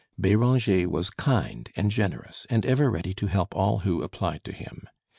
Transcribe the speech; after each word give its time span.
Béranger 0.19 0.87
was 0.87 1.11
kind 1.11 1.69
and 1.75 1.91
generous, 1.91 2.47
and 2.49 2.65
ever 2.65 2.89
ready 2.89 3.13
to 3.13 3.27
help 3.27 3.55
all 3.55 3.81
who 3.85 4.01
applied 4.01 4.43
to 4.45 4.51
him. 4.51 4.85